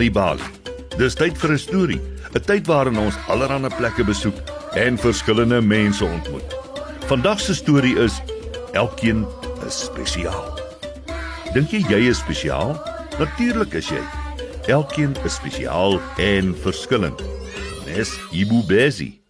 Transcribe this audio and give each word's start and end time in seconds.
Nali 0.00 0.12
Bali. 0.12 0.46
Dis 0.96 1.12
tyd 1.12 1.36
vir 1.36 1.50
'n 1.52 1.58
storie, 1.58 2.00
'n 2.32 2.40
tyd 2.40 2.64
waarin 2.66 2.96
ons 2.96 3.18
allerlei 3.28 3.68
plekke 3.68 4.04
besoek 4.04 4.36
en 4.72 4.96
verskillende 4.96 5.60
mense 5.60 6.04
ontmoet. 6.04 6.56
Vandag 7.04 7.40
se 7.40 7.54
storie 7.54 7.98
is 7.98 8.22
Elkeen 8.72 9.26
is 9.66 9.84
spesiaal. 9.84 10.56
Dink 11.52 11.68
jy 11.70 11.84
jy 11.88 12.08
is 12.08 12.18
spesiaal? 12.18 12.80
Natuurlik 13.18 13.74
is 13.74 13.90
jy. 13.90 14.00
Elkeen 14.72 15.16
is 15.24 15.34
spesiaal 15.34 16.00
en 16.16 16.54
verskillend. 16.54 17.20
Nes 17.86 18.10
Ibu 18.32 18.64
Bezi. 18.66 19.20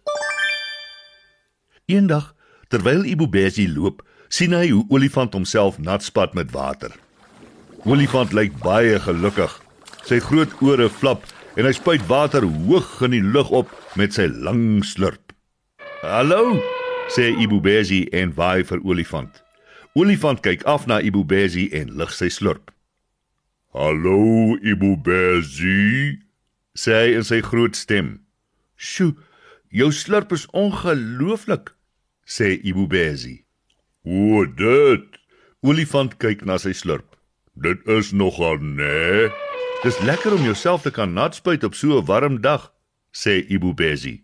Eendag, 1.85 2.33
terwyl 2.69 3.03
Ibu 3.03 3.27
Bezi 3.27 3.67
loop, 3.67 4.07
sien 4.29 4.53
hy 4.53 4.69
hoe 4.69 4.85
olifant 4.89 5.33
homself 5.33 5.79
nat 5.79 6.03
spat 6.03 6.33
met 6.33 6.51
water. 6.51 6.91
Olifant 7.83 8.31
lyk 8.31 8.55
baie 8.63 8.99
gelukkig. 8.99 9.70
Sy 10.07 10.17
groot 10.23 10.53
ore 10.65 10.89
flap 10.89 11.25
en 11.59 11.67
hy 11.67 11.73
spuit 11.75 12.03
water 12.09 12.45
hoog 12.45 12.89
in 13.05 13.13
die 13.15 13.23
lug 13.23 13.51
op 13.53 13.69
met 13.99 14.15
sy 14.15 14.25
lang 14.31 14.81
slurp. 14.87 15.33
"Hallo," 16.01 16.57
sê 17.13 17.29
Ibubezi 17.43 18.07
en 18.11 18.33
waai 18.33 18.63
vir 18.63 18.81
olifant. 18.83 19.43
Olifant 19.93 20.41
kyk 20.41 20.63
af 20.65 20.87
na 20.87 21.01
Ibubezi 21.01 21.69
en 21.73 21.93
lig 21.97 22.11
sy 22.15 22.29
slurp. 22.29 22.71
"Hallo 23.73 24.57
Ibubezi," 24.63 26.17
sê 26.75 26.91
hy 27.01 27.15
in 27.19 27.23
sy 27.23 27.41
groot 27.41 27.75
stem. 27.75 28.25
"Sjoe, 28.77 29.15
jou 29.69 29.91
slurp 29.91 30.31
is 30.31 30.47
ongelooflik," 30.53 31.69
sê 32.25 32.57
Ibubezi. 32.63 33.43
"O, 34.05 34.45
dit." 34.45 35.05
Olifant 35.63 36.17
kyk 36.17 36.45
na 36.45 36.57
sy 36.57 36.73
slurp. 36.73 37.15
Dit 37.53 37.85
is 37.85 38.11
nogal 38.11 38.57
nee. 38.57 39.50
Dis 39.81 39.97
lekker 40.05 40.33
om 40.33 40.43
jouself 40.45 40.83
te 40.85 40.91
kan 40.93 41.13
natspuit 41.17 41.63
op 41.65 41.73
so 41.73 41.97
'n 41.97 42.05
warm 42.05 42.41
dag, 42.41 42.73
sê 43.11 43.41
Ibubezi. 43.49 44.21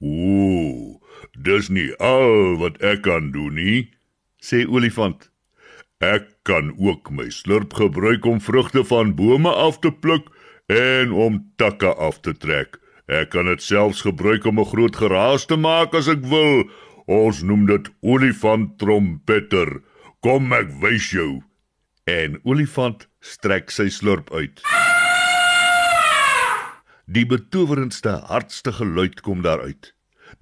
Ooh, 0.00 0.98
dis 1.38 1.68
nie 1.68 1.94
al 1.96 2.56
wat 2.58 2.82
ek 2.82 3.02
kan 3.02 3.30
doen 3.30 3.54
nie, 3.54 3.90
sê 4.42 4.66
olifant. 4.66 5.30
Ek 6.00 6.26
kan 6.42 6.74
ook 6.78 7.10
my 7.10 7.30
slurp 7.30 7.74
gebruik 7.74 8.26
om 8.26 8.40
vrugte 8.40 8.84
van 8.84 9.14
bome 9.14 9.48
af 9.48 9.78
te 9.78 9.92
pluk 9.92 10.26
en 10.66 11.12
om 11.12 11.52
takke 11.56 11.94
af 11.94 12.20
te 12.20 12.34
trek. 12.34 12.80
Ek 13.06 13.30
kan 13.30 13.46
dit 13.46 13.62
selfs 13.62 14.02
gebruik 14.02 14.44
om 14.44 14.58
'n 14.58 14.64
groot 14.64 14.96
geraas 14.96 15.46
te 15.46 15.56
maak 15.56 15.94
as 15.94 16.08
ek 16.08 16.26
wil. 16.26 16.70
Ons 17.06 17.42
noem 17.42 17.66
dit 17.66 17.88
olifant 18.00 18.78
trompeter. 18.78 19.80
Kom 20.20 20.52
ek 20.52 20.68
wys 20.80 21.10
jou 21.10 21.42
en 22.04 22.40
olifant 22.42 23.11
strek 23.22 23.70
sy 23.70 23.88
slurp 23.88 24.32
uit. 24.34 24.60
Die 27.06 27.24
betowerendste 27.26 28.18
hardste 28.26 28.72
geluid 28.72 29.20
kom 29.22 29.42
daaruit. 29.46 29.92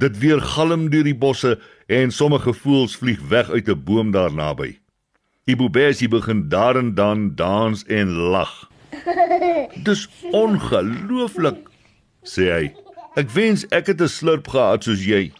Dit 0.00 0.18
weer 0.18 0.40
galm 0.40 0.88
deur 0.90 1.04
die 1.04 1.16
bosse 1.16 1.58
en 1.90 2.12
sommige 2.14 2.54
voëls 2.56 2.96
vlieg 2.96 3.20
weg 3.28 3.50
uit 3.50 3.68
'n 3.68 3.84
boom 3.84 4.10
daar 4.10 4.32
naby. 4.32 4.78
Ibubesi 5.44 6.08
begin 6.08 6.48
daar 6.48 6.76
en 6.76 6.94
dan 6.94 7.34
dans 7.34 7.84
en 7.84 8.08
lag. 8.10 8.70
Dis 9.86 10.08
ongelooflik, 10.30 11.68
sê 12.22 12.44
hy. 12.52 12.74
Ek 13.14 13.30
wens 13.30 13.66
ek 13.68 13.86
het 13.86 14.00
'n 14.00 14.08
slurp 14.08 14.48
gehad 14.48 14.84
soos 14.84 15.04
jy. 15.04 15.32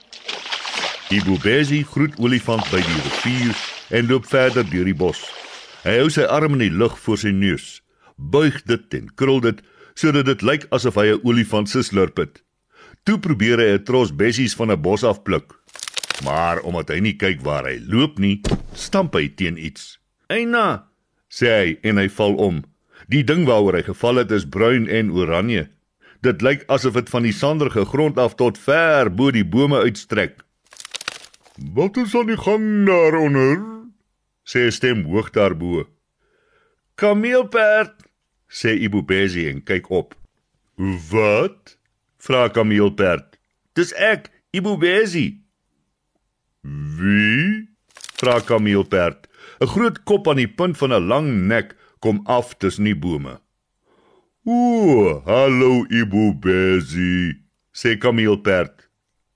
Ibubesi 1.11 1.85
groet 1.85 2.19
olifant 2.19 2.67
by 2.71 2.81
die 2.81 3.01
rivier 3.07 3.55
en 3.91 4.07
loop 4.07 4.27
verder 4.27 4.65
deur 4.71 4.85
die 4.85 4.95
bos. 4.95 5.40
Hy 5.81 5.95
hou 5.97 6.11
sy 6.13 6.27
arm 6.29 6.59
in 6.59 6.67
die 6.67 6.75
lug 6.77 6.99
voor 7.01 7.17
sy 7.17 7.31
neus, 7.33 7.79
buig 8.21 8.59
dit 8.69 8.97
en 8.99 9.07
krul 9.17 9.39
dit 9.41 9.63
sodat 9.97 10.27
dit 10.29 10.43
lyk 10.45 10.67
asof 10.77 10.99
hy 11.01 11.07
'n 11.15 11.21
olifant 11.25 11.69
se 11.69 11.83
slurp 11.83 12.21
het. 12.21 12.43
Toe 13.05 13.17
probeer 13.19 13.59
hy 13.59 13.69
'n 13.73 13.85
tros 13.85 14.13
bessies 14.13 14.55
van 14.55 14.71
'n 14.71 14.83
bos 14.83 15.05
afpluk. 15.05 15.57
Maar 16.25 16.61
omdat 16.61 16.89
hy 16.89 17.01
nie 17.01 17.17
kyk 17.17 17.41
waar 17.41 17.65
hy 17.65 17.81
loop 17.81 18.19
nie, 18.19 18.43
stamp 18.75 19.15
hy 19.15 19.29
teen 19.29 19.57
iets. 19.57 19.99
"Eina," 20.29 20.85
sê 21.31 21.49
hy 21.49 21.79
en 21.83 21.97
hy 21.97 22.09
val 22.09 22.35
om. 22.35 22.63
Die 23.09 23.25
ding 23.25 23.47
waaroor 23.47 23.75
hy 23.75 23.83
geval 23.83 24.17
het 24.17 24.31
is 24.31 24.45
bruin 24.45 24.87
en 24.89 25.11
oranje. 25.11 25.69
Dit 26.21 26.43
lyk 26.43 26.65
asof 26.69 26.93
dit 26.95 27.09
van 27.09 27.23
die 27.23 27.33
sanderige 27.33 27.85
grond 27.85 28.19
af 28.19 28.35
tot 28.35 28.59
ver 28.59 29.09
bo 29.09 29.31
die 29.31 29.45
bome 29.45 29.81
uitstrek. 29.81 30.45
"Wat 31.75 31.97
is 31.97 32.15
aan 32.15 32.27
die 32.27 32.37
gang 32.37 32.87
daaronder?" 32.87 33.80
Sê 34.51 34.67
'n 34.67 34.75
stem 34.79 34.99
hoog 35.11 35.31
daarbo. 35.37 35.87
Kameelperd, 37.01 37.95
sê 38.59 38.71
Ibubezi 38.87 39.43
en 39.51 39.59
kyk 39.69 39.87
op. 40.01 40.15
Wat? 41.11 41.77
vra 42.25 42.49
Kameelperd. 42.57 43.39
Dis 43.75 43.93
ek, 43.95 44.31
Ibubezi. 44.53 45.27
Wie? 46.97 47.69
vra 48.19 48.41
Kameelperd. 48.41 49.29
'n 49.61 49.67
Groot 49.73 50.03
kop 50.09 50.29
aan 50.29 50.43
die 50.43 50.49
punt 50.59 50.77
van 50.81 50.93
'n 50.93 51.07
lang 51.13 51.29
nek 51.53 51.77
kom 52.01 52.21
af 52.25 52.57
tussen 52.59 52.85
die 52.85 52.97
bome. 52.97 53.41
Ooh, 54.45 55.25
hallo 55.25 55.85
Ibubezi, 56.01 57.37
sê 57.73 57.99
Kameelperd. 57.99 58.90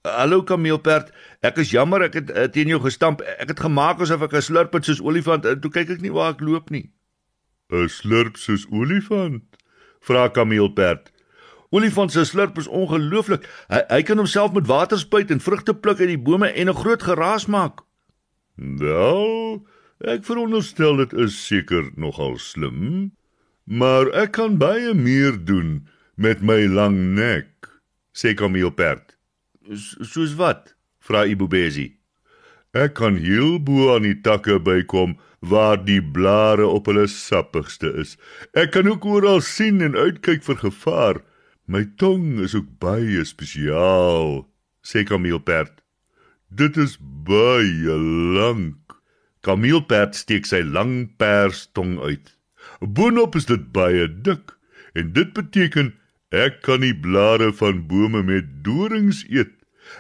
Hallo 0.04 0.42
kameelperd, 0.44 1.06
ek 1.40 1.62
is 1.62 1.70
jammer 1.72 2.02
ek 2.04 2.16
het 2.18 2.30
uh, 2.30 2.42
teen 2.52 2.68
jou 2.68 2.76
gestamp. 2.84 3.22
Ek 3.40 3.48
het 3.54 3.60
gemaak 3.64 4.02
asof 4.04 4.26
ek 4.26 4.34
'n 4.36 4.44
slurp 4.44 4.74
het 4.76 4.84
soos 4.84 5.00
olifant 5.00 5.46
en 5.48 5.60
toe 5.60 5.70
kyk 5.72 5.96
ek 5.96 6.02
nie 6.04 6.12
waar 6.12 6.34
ek 6.36 6.44
loop 6.44 6.68
nie. 6.68 6.92
'n 7.72 7.88
Slurp 7.88 8.36
soos 8.36 8.66
olifant? 8.68 9.48
Vra 10.04 10.28
kameelperd. 10.28 11.08
Olifant 11.72 12.12
se 12.12 12.24
slurp 12.24 12.58
is 12.60 12.68
ongelooflik. 12.68 13.48
Hy 13.72 13.80
hy 13.88 14.02
kan 14.02 14.20
homself 14.20 14.52
met 14.52 14.68
water 14.68 14.98
spuit 14.98 15.30
en 15.30 15.40
vrugte 15.40 15.72
pluk 15.72 16.00
uit 16.00 16.12
die 16.12 16.20
bome 16.20 16.52
en 16.52 16.68
'n 16.68 16.76
groot 16.76 17.02
geraas 17.02 17.46
maak. 17.46 17.80
Wel, 18.60 19.64
ek 20.04 20.24
veronderstel 20.24 20.96
dit 20.96 21.12
is 21.12 21.46
seker 21.46 21.90
nogal 21.96 22.36
slim, 22.36 23.16
maar 23.64 24.12
ek 24.12 24.32
kan 24.32 24.58
baie 24.58 24.92
meer 24.92 25.32
doen 25.44 25.88
met 26.14 26.42
my 26.42 26.66
lang 26.68 27.16
nek, 27.16 27.72
sê 28.12 28.34
kameelperd. 28.34 29.13
Soos 29.72 30.34
wat? 30.36 30.74
vra 31.04 31.24
Ibubezi. 31.28 31.94
Ek 32.74 32.96
kan 32.98 33.16
heel 33.20 33.58
bo 33.62 33.92
aan 33.94 34.06
die 34.06 34.16
takke 34.24 34.58
bykom 34.60 35.14
waar 35.44 35.78
die 35.78 36.00
blare 36.02 36.66
op 36.66 36.88
hulle 36.90 37.04
sappigste 37.10 37.92
is. 38.00 38.16
Ek 38.56 38.72
kan 38.74 38.88
ook 38.88 39.04
oral 39.04 39.40
sien 39.44 39.84
en 39.84 39.96
uitkyk 39.96 40.42
vir 40.46 40.58
gevaar. 40.64 41.20
My 41.68 41.84
tong 42.00 42.40
is 42.44 42.56
ook 42.56 42.68
baie 42.82 43.24
spesiaal, 43.24 44.44
sê 44.84 45.04
Kameelperd. 45.08 45.80
Dit 46.48 46.76
is 46.80 46.96
baie 47.00 47.96
lank. 48.36 48.98
Kameelperd 49.44 50.16
steek 50.16 50.48
sy 50.48 50.64
lang 50.64 51.12
pers 51.20 51.66
tong 51.76 51.98
uit. 52.00 52.32
Boonop 52.80 53.36
is 53.36 53.48
dit 53.48 53.64
baie 53.76 54.08
dik 54.08 54.56
en 54.96 55.12
dit 55.12 55.32
beteken 55.36 55.92
Ek 56.34 56.64
kan 56.66 56.82
die 56.82 56.96
blare 56.98 57.52
van 57.54 57.84
bome 57.86 58.24
met 58.26 58.48
dorings 58.66 59.22
eet. 59.30 59.52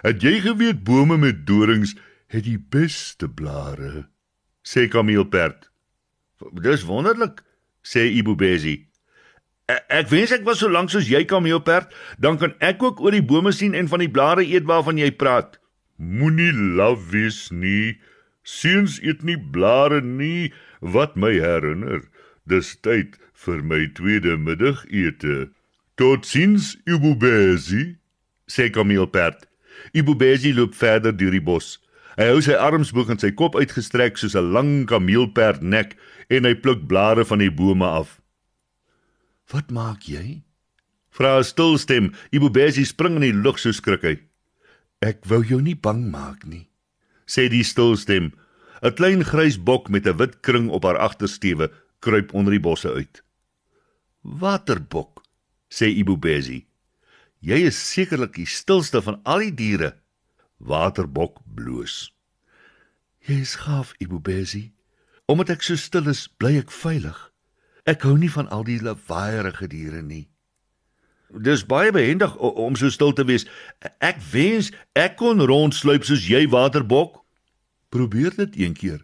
Het 0.02 0.24
jy 0.24 0.40
geweet 0.42 0.80
bome 0.82 1.14
met 1.20 1.44
dorings 1.46 1.94
het 2.32 2.48
die 2.48 2.58
beste 2.58 3.28
blare? 3.30 4.08
sê 4.64 4.88
Kameelperd. 4.88 5.68
Dis 6.64 6.82
wonderlik, 6.88 7.42
sê 7.84 8.08
Ibubezi. 8.18 8.78
E, 9.68 9.76
ek 9.92 10.08
wens 10.10 10.32
ek 10.34 10.42
was 10.48 10.58
so 10.64 10.72
lank 10.72 10.90
soos 10.90 11.06
jy 11.08 11.22
Kameelperd, 11.28 11.92
dan 12.18 12.40
kan 12.40 12.56
ek 12.64 12.82
ook 12.82 13.04
oor 13.04 13.14
die 13.14 13.22
bome 13.22 13.52
sien 13.54 13.76
en 13.76 13.88
van 13.92 14.02
die 14.02 14.10
blare 14.10 14.42
eet 14.42 14.66
waarvan 14.66 14.98
jy 14.98 15.12
praat. 15.14 15.60
Moenie 16.00 16.50
laf 16.50 17.12
wees 17.12 17.46
nie. 17.52 18.00
Seuns 18.42 18.98
eet 19.04 19.22
nie 19.22 19.38
blare 19.38 20.02
nie, 20.02 20.50
wat 20.80 21.14
my 21.16 21.36
herinner. 21.36 22.02
Dis 22.48 22.74
tyd 22.82 23.20
vir 23.44 23.62
my 23.62 23.84
tweede 23.96 24.34
middagete. 24.40 25.53
Totsiens, 25.94 26.74
Ibubezi, 26.90 27.96
sê 28.50 28.70
Kameelperd. 28.70 29.46
Ibubezi 29.94 30.50
loop 30.52 30.74
verder 30.74 31.14
deur 31.14 31.30
die 31.30 31.42
bos. 31.42 31.76
Hy 32.18 32.26
hou 32.30 32.40
sy 32.42 32.54
arms 32.58 32.90
bo 32.94 33.04
en 33.10 33.18
sy 33.18 33.30
kop 33.34 33.54
uitgestrek 33.58 34.18
soos 34.18 34.34
'n 34.34 34.52
lang 34.54 34.72
kameelperd 34.90 35.62
nek 35.62 35.94
en 36.30 36.46
hy 36.46 36.54
pluk 36.54 36.86
blare 36.90 37.24
van 37.24 37.38
die 37.38 37.50
bome 37.50 37.86
af. 37.86 38.20
"Wat 39.50 39.70
maak 39.70 40.06
jy?" 40.06 40.42
vra 41.10 41.38
'n 41.38 41.44
stil 41.44 41.78
stem. 41.78 42.12
Ibubezi 42.32 42.84
spring 42.84 43.16
in 43.16 43.22
die 43.22 43.32
lug 43.32 43.58
so 43.58 43.70
skrik 43.70 44.02
hy. 44.02 44.18
"Ek 45.00 45.24
wou 45.26 45.42
jou 45.42 45.60
nie 45.60 45.74
bang 45.74 46.10
maak 46.10 46.46
nie," 46.46 46.70
sê 47.26 47.48
die 47.48 47.64
stil 47.64 47.96
stem. 47.96 48.32
'n 48.82 48.94
Klein 48.94 49.22
grys 49.22 49.58
bok 49.58 49.88
met 49.90 50.06
'n 50.06 50.16
wit 50.16 50.42
kring 50.42 50.70
op 50.70 50.82
haar 50.84 50.98
agtersteewe 50.98 51.70
kruip 52.00 52.34
onder 52.34 52.50
die 52.50 52.60
bosse 52.60 52.90
uit. 52.90 53.22
"Waterbok," 54.22 55.13
sê 55.74 55.90
Ibubezi. 55.90 56.62
Jy 57.44 57.58
is 57.68 57.78
sekerlik 57.90 58.36
die 58.38 58.48
stilste 58.48 59.02
van 59.04 59.18
al 59.28 59.44
die 59.44 59.54
diere. 59.58 59.94
Waterbok 60.62 61.40
bloos. 61.44 62.12
Jy 63.26 63.40
is 63.42 63.56
gaaf, 63.64 63.92
Ibubezi. 64.00 64.70
Omdat 65.26 65.56
ek 65.56 65.64
so 65.66 65.76
stil 65.80 66.08
is, 66.12 66.26
bly 66.40 66.58
ek 66.60 66.72
veilig. 66.72 67.16
Ek 67.88 68.04
hou 68.06 68.14
nie 68.20 68.30
van 68.32 68.48
al 68.52 68.64
die 68.64 68.78
lawaaierige 68.80 69.68
diere 69.72 70.02
nie. 70.04 70.26
Dis 71.34 71.64
baie 71.66 71.92
behendig 71.92 72.36
om 72.38 72.76
so 72.78 72.88
stil 72.92 73.12
te 73.12 73.24
wees. 73.26 73.46
Ek 73.98 74.20
wens 74.32 74.70
ek 74.96 75.16
kon 75.20 75.42
rondsluip 75.42 76.04
soos 76.06 76.28
jy 76.28 76.44
waterbok. 76.52 77.24
Probeer 77.92 78.36
dit 78.36 78.60
een 78.60 78.76
keer. 78.78 79.02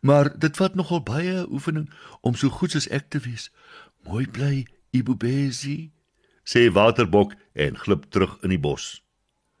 Maar 0.00 0.32
dit 0.38 0.56
vat 0.56 0.74
nogal 0.74 1.02
baie 1.06 1.44
oefening 1.50 1.90
om 2.20 2.34
so 2.34 2.50
goed 2.50 2.74
soos 2.74 2.88
ek 2.88 3.10
te 3.14 3.20
wees. 3.22 3.50
Mooi 4.06 4.24
bly, 4.30 4.64
Ibubezi, 4.96 5.92
sê 6.46 6.68
waterbok 6.72 7.34
en 7.54 7.76
glip 7.76 8.06
terug 8.10 8.38
in 8.42 8.54
die 8.54 8.62
bos. 8.62 9.02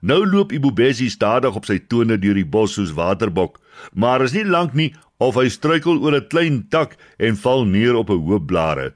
Nou 0.00 0.22
loop 0.26 0.52
Ibubezi 0.52 1.08
stadig 1.10 1.56
op 1.56 1.66
sy 1.66 1.78
tone 1.90 2.18
deur 2.20 2.36
die 2.38 2.46
bos 2.46 2.76
soos 2.76 2.92
waterbok, 2.94 3.58
maar 3.92 4.22
is 4.22 4.36
nie 4.36 4.44
lank 4.44 4.74
nie 4.74 4.92
of 5.18 5.38
hy 5.40 5.48
struikel 5.48 5.98
oor 5.98 6.14
'n 6.14 6.28
klein 6.28 6.68
tak 6.70 6.96
en 7.18 7.36
val 7.36 7.64
neer 7.64 7.96
op 7.96 8.10
'n 8.10 8.22
hoop 8.28 8.46
blare. 8.46 8.94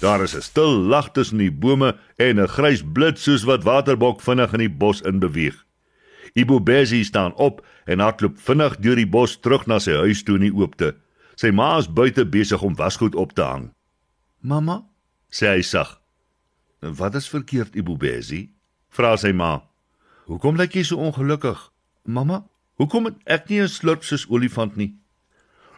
Daar 0.00 0.22
is 0.22 0.36
'n 0.36 0.42
stil 0.42 0.72
lag 0.92 1.12
tussen 1.12 1.38
die 1.38 1.50
bome 1.50 1.96
en 2.18 2.38
'n 2.38 2.48
grys 2.48 2.82
blits 2.82 3.22
soos 3.22 3.44
wat 3.44 3.64
waterbok 3.64 4.20
vinnig 4.20 4.52
in 4.52 4.58
die 4.58 4.76
bos 4.82 5.00
in 5.00 5.18
beweeg. 5.18 5.64
Ibubezi 6.34 7.04
staan 7.04 7.34
op 7.34 7.66
en 7.84 7.98
hardloop 7.98 8.38
vinnig 8.38 8.76
deur 8.76 8.96
die 8.96 9.08
bos 9.08 9.40
terug 9.40 9.66
na 9.66 9.78
sy 9.78 9.92
huis 9.92 10.22
toe 10.22 10.34
in 10.34 10.42
die 10.42 10.54
oopte. 10.54 10.94
Sy 11.34 11.50
ma 11.50 11.78
is 11.78 11.92
buite 11.92 12.26
besig 12.26 12.62
om 12.62 12.76
wasgoed 12.76 13.14
op 13.14 13.32
te 13.32 13.42
hang. 13.42 13.72
"Mamma," 14.40 14.84
sê 15.30 15.46
hy 15.46 15.62
sag. 15.62 16.00
"Wat 16.80 17.14
is 17.14 17.28
verkeerd, 17.28 17.74
Ibubezi?" 17.74 18.50
vra 18.88 19.16
sy 19.16 19.32
ma. 19.32 19.62
Hoekom 20.26 20.56
lyk 20.56 20.74
jy 20.74 20.82
so 20.82 20.96
ongelukkig? 20.96 21.58
Mamma, 22.04 22.46
hoekom 22.80 23.04
het 23.04 23.18
ek 23.26 23.48
nie 23.48 23.60
'n 23.60 23.68
slurp 23.68 24.04
soos 24.04 24.26
olifant 24.28 24.76
nie? 24.76 24.96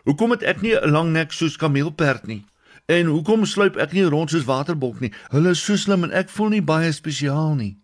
Hoekom 0.04 0.30
het 0.30 0.42
ek 0.42 0.62
nie 0.62 0.74
'n 0.74 0.90
lang 0.90 1.12
nek 1.12 1.32
soos 1.32 1.56
kameelperd 1.56 2.26
nie? 2.26 2.44
En 2.86 3.06
hoekom 3.06 3.44
sluip 3.44 3.76
ek 3.76 3.92
nie 3.92 4.04
rond 4.04 4.30
soos 4.30 4.44
waterbok 4.44 5.00
nie? 5.00 5.12
Hulle 5.30 5.50
is 5.50 5.64
so 5.64 5.76
slim 5.76 6.04
en 6.04 6.12
ek 6.12 6.28
voel 6.28 6.48
nie 6.48 6.62
baie 6.62 6.92
spesiaal 6.92 7.54
nie. 7.54 7.76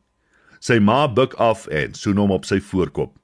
Sy 0.60 0.78
ma 0.78 1.06
buig 1.08 1.34
af 1.36 1.66
en 1.66 1.94
soen 1.94 2.16
hom 2.16 2.30
op 2.30 2.44
sy 2.44 2.60
voorkop. 2.60 3.18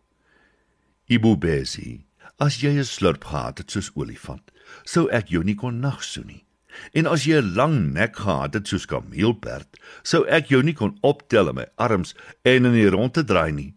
Ibu 1.08 1.36
Besi, 1.36 2.04
as 2.38 2.60
jy 2.60 2.76
'n 2.76 2.84
slurp 2.84 3.24
gehad 3.24 3.58
het 3.58 3.70
soos 3.70 3.90
olifant, 3.94 4.50
sou 4.84 5.08
ek 5.08 5.28
jou 5.28 5.42
nie 5.44 5.54
kon 5.54 5.80
nagsoen 5.80 6.26
nie. 6.26 6.44
En 6.92 7.06
as 7.06 7.24
jy 7.24 7.40
'n 7.40 7.54
lang 7.54 7.92
nek 7.92 8.16
gehad 8.16 8.54
het 8.54 8.68
soos 8.68 8.86
kameelperd, 8.86 9.76
sou 10.02 10.26
ek 10.26 10.48
jou 10.48 10.62
nie 10.62 10.74
kon 10.74 10.98
optel 11.02 11.48
in 11.48 11.54
my 11.54 11.66
arms 11.76 12.14
en 12.42 12.64
in 12.64 12.72
die 12.72 12.88
ronde 12.88 13.24
draai 13.24 13.52
nie. 13.52 13.74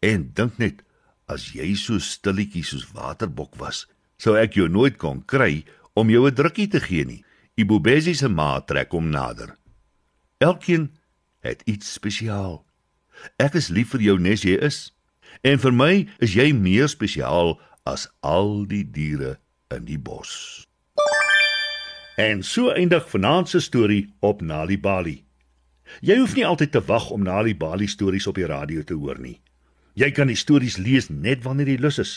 En 0.00 0.30
dink 0.34 0.58
net, 0.58 0.82
as 1.26 1.52
jy 1.52 1.74
so 1.74 1.98
stilletjie 1.98 2.64
soos 2.64 2.92
waterbok 2.92 3.56
was, 3.56 3.86
sou 4.18 4.36
ek 4.36 4.54
jou 4.54 4.68
nooit 4.68 4.98
kon 4.98 5.22
kry 5.22 5.64
om 5.94 6.10
jou 6.10 6.26
'n 6.26 6.34
drukkie 6.34 6.68
te 6.68 6.80
gee 6.80 7.04
nie. 7.04 7.24
Ibubesi 7.56 8.14
se 8.14 8.28
ma 8.28 8.60
trek 8.60 8.90
hom 8.92 9.10
nader. 9.10 9.56
Elkeen 10.40 10.90
het 11.40 11.62
iets 11.66 11.92
spesiaal. 11.92 12.64
Ek 13.38 13.54
is 13.54 13.68
lief 13.68 13.92
vir 13.94 14.00
jou 14.00 14.18
nes 14.18 14.42
jy 14.42 14.56
is. 14.58 14.92
En 15.44 15.58
vir 15.58 15.72
my 15.72 16.08
is 16.18 16.34
jy 16.34 16.52
meer 16.52 16.88
spesiaal 16.88 17.60
as 17.84 18.08
al 18.22 18.64
die 18.64 18.84
diere 18.84 19.38
in 19.70 19.84
die 19.84 19.98
bos. 19.98 20.66
En 22.16 22.42
so 22.42 22.68
eindig 22.68 23.10
vanaand 23.10 23.48
se 23.48 23.60
storie 23.60 24.14
op 24.20 24.40
Nali 24.40 24.80
Bali. 24.80 25.24
Jy 26.00 26.18
hoef 26.18 26.34
nie 26.36 26.46
altyd 26.46 26.72
te 26.72 26.82
wag 26.84 27.10
om 27.10 27.22
Nali 27.24 27.56
Bali 27.56 27.86
stories 27.88 28.26
op 28.28 28.36
die 28.36 28.46
radio 28.46 28.82
te 28.84 28.94
hoor 28.94 29.20
nie. 29.20 29.40
Jy 29.96 30.10
kan 30.12 30.28
die 30.28 30.36
stories 30.36 30.76
lees 30.76 31.08
net 31.08 31.42
wanneer 31.44 31.68
jy 31.72 31.78
lus 31.80 31.98
is. 32.02 32.12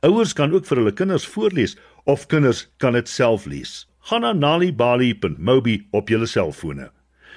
Ouers 0.00 0.32
kan 0.32 0.54
ook 0.56 0.64
vir 0.64 0.80
hulle 0.80 0.94
kinders 0.96 1.26
voorlees 1.28 1.76
of 2.04 2.26
kinders 2.32 2.64
kan 2.80 2.96
dit 2.96 3.08
self 3.08 3.44
lees. 3.44 3.84
Gaan 4.08 4.24
na 4.24 4.32
nalibali.mobi 4.32 5.76
op 5.92 6.08
jou 6.08 6.26
selfone. 6.26 6.88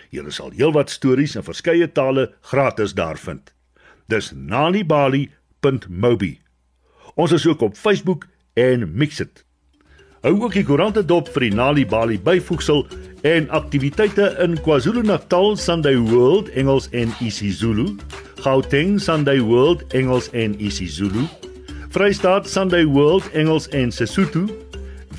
Jy 0.09 0.23
sal 0.31 0.55
heelwat 0.55 0.89
stories 0.89 1.35
in 1.35 1.43
verskeie 1.43 1.91
tale 1.91 2.29
gratis 2.47 2.95
daar 2.95 3.19
vind. 3.19 3.51
Dis 4.07 4.31
nalibali.mobi. 4.31 6.39
Ons 7.15 7.31
is 7.35 7.47
ook 7.47 7.61
op 7.61 7.75
Facebook 7.75 8.27
en 8.55 8.87
Mixit. 8.95 9.43
Hou 10.19 10.33
ook 10.43 10.51
die 10.51 10.65
koerante 10.67 10.99
dop 11.07 11.29
vir 11.31 11.45
die 11.45 11.55
Nali 11.55 11.85
Bali 11.87 12.17
byvoegsel 12.19 12.81
en 13.27 13.45
aktiwiteite 13.55 14.25
in 14.43 14.57
KwaZulu-Natal 14.65 15.53
Sunday 15.55 15.95
World 15.95 16.49
Engels 16.59 16.89
en 16.91 17.13
isiZulu, 17.23 17.93
Gauteng 18.43 18.97
Sunday 18.99 19.39
World 19.39 19.85
Engels 19.95 20.27
en 20.35 20.57
isiZulu, 20.59 21.23
Vrystaat 21.95 22.49
Sunday 22.51 22.83
World 22.83 23.29
Engels 23.31 23.69
en 23.71 23.93
Sesotho, 23.95 24.43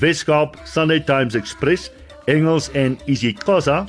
Weskaap 0.01 0.59
Sunday 0.69 1.01
Times 1.01 1.33
Express 1.33 1.89
Engels 2.29 2.69
en 2.77 2.99
isiXhosa 3.09 3.87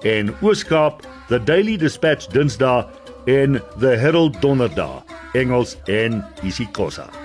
en 0.00 0.32
Ooskaap 0.40 1.04
The 1.28 1.42
Daily 1.44 1.76
Dispatch 1.76 2.32
Dinsdae 2.32 2.86
en 3.28 3.60
The 3.80 3.96
Herald 4.00 4.40
Donderdag 4.40 5.04
Engels 5.36 5.76
en 5.84 6.24
isiXhosa. 6.42 7.23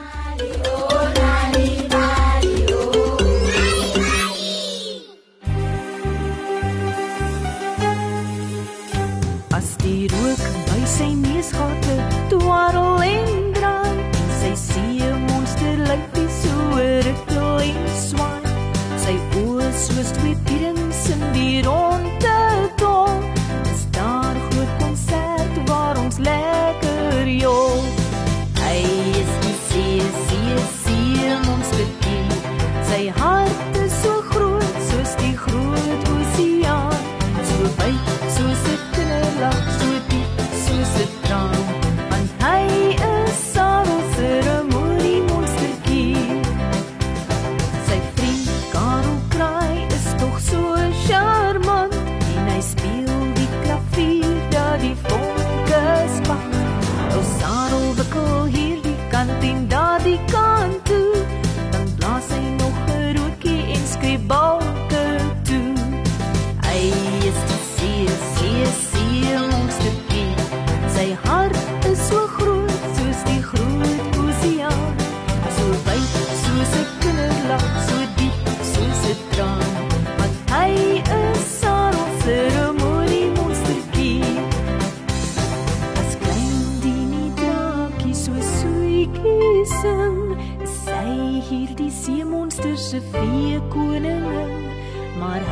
Se 9.61 11.03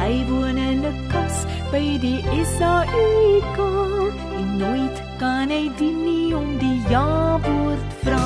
Hy 0.08 0.24
woon 0.30 0.58
in 0.58 0.86
'n 0.88 0.96
kas 1.12 1.38
by 1.72 2.00
die 2.00 2.22
SAIK 2.56 3.58
en 4.40 4.48
nooit 4.62 4.98
kan 5.20 5.52
hy 5.52 5.66
die 5.80 5.92
nie 5.92 6.30
om 6.40 6.48
die 6.64 6.80
ja-woord 6.94 7.90
vra. 8.04 8.24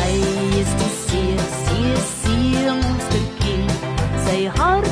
Hy 0.00 0.14
is 0.62 0.72
die 0.80 0.92
seer, 1.04 1.44
seer, 1.62 2.00
seer 2.18 2.74
monsterkie. 2.82 3.62
Sy 4.26 4.40
hart 4.58 4.91